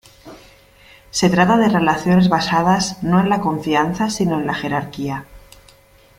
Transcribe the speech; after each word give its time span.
Se 1.11 1.29
trata 1.29 1.57
de 1.57 1.69
relaciones 1.69 2.27
basadas, 2.27 3.03
no 3.03 3.19
en 3.19 3.29
la 3.29 3.39
confianza, 3.39 4.09
sino 4.09 4.39
en 4.39 4.47
la 4.47 4.55
jerarquía. 4.55 5.25